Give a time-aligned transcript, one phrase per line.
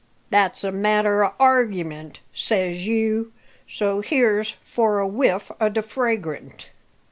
[0.31, 3.33] That's a matter o' argyment, says you;
[3.69, 6.71] so here's for a whiff o' the fragrant!"